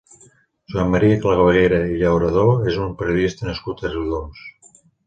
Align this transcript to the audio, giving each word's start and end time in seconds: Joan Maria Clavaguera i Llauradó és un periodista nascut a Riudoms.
Joan 0.73 0.89
Maria 0.95 1.19
Clavaguera 1.25 1.79
i 1.91 2.01
Llauradó 2.01 2.47
és 2.73 2.81
un 2.87 2.99
periodista 3.03 3.51
nascut 3.53 3.87
a 3.87 3.95
Riudoms. 3.97 4.47